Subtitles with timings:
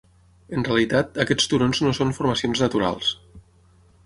[0.59, 3.13] En realitat, aquests turons no són formacions naturals.